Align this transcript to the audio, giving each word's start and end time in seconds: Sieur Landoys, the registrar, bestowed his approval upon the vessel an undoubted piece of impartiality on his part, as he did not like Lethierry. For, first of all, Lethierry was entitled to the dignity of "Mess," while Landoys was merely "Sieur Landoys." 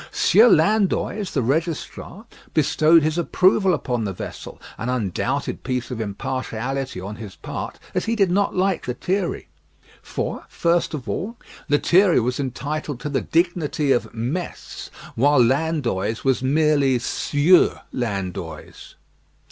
Sieur 0.11 0.49
Landoys, 0.49 1.29
the 1.29 1.43
registrar, 1.43 2.25
bestowed 2.55 3.03
his 3.03 3.19
approval 3.19 3.71
upon 3.71 4.03
the 4.03 4.11
vessel 4.13 4.59
an 4.79 4.89
undoubted 4.89 5.61
piece 5.63 5.91
of 5.91 6.01
impartiality 6.01 6.99
on 6.99 7.17
his 7.17 7.35
part, 7.35 7.77
as 7.93 8.05
he 8.05 8.15
did 8.15 8.31
not 8.31 8.55
like 8.55 8.87
Lethierry. 8.87 9.47
For, 10.01 10.45
first 10.49 10.95
of 10.95 11.07
all, 11.07 11.37
Lethierry 11.69 12.19
was 12.19 12.39
entitled 12.39 12.99
to 13.01 13.09
the 13.09 13.21
dignity 13.21 13.91
of 13.91 14.11
"Mess," 14.11 14.89
while 15.13 15.37
Landoys 15.39 16.23
was 16.23 16.41
merely 16.41 16.97
"Sieur 16.97 17.81
Landoys." 17.93 18.95